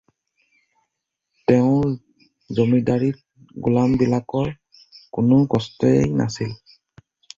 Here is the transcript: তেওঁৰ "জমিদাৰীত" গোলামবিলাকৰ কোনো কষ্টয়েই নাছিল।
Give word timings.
তেওঁৰ 1.51 1.91
"জমিদাৰীত" 2.59 3.61
গোলামবিলাকৰ 3.67 4.53
কোনো 5.19 5.39
কষ্টয়েই 5.57 6.13
নাছিল। 6.23 6.57